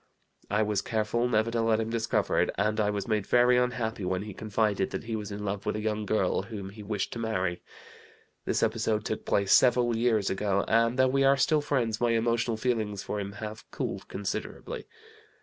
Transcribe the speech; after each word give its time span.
I 0.49 0.63
was 0.63 0.81
careful 0.81 1.27
never 1.29 1.51
to 1.51 1.61
let 1.61 1.79
him 1.79 1.91
discover 1.91 2.41
it, 2.41 2.49
and 2.57 2.79
I 2.79 2.89
was 2.89 3.07
made 3.07 3.27
very 3.27 3.55
unhappy 3.55 4.03
when 4.03 4.23
he 4.23 4.33
confided 4.33 4.89
that 4.89 5.03
he 5.03 5.15
was 5.15 5.31
in 5.31 5.45
love 5.45 5.63
with 5.63 5.75
a 5.75 5.79
young 5.79 6.07
girl 6.07 6.41
whom 6.41 6.71
he 6.71 6.81
wished 6.81 7.13
to 7.13 7.19
marry. 7.19 7.61
This 8.45 8.63
episode 8.63 9.05
took 9.05 9.25
place 9.25 9.53
several 9.53 9.95
years 9.95 10.31
ago, 10.31 10.65
and 10.67 10.97
though 10.97 11.07
we 11.07 11.23
are 11.23 11.37
still 11.37 11.61
friends 11.61 12.01
my 12.01 12.13
emotional 12.13 12.57
feelings 12.57 13.03
for 13.03 13.19
him 13.19 13.33
have 13.33 13.69
cooled 13.69 14.07
considerably. 14.07 14.87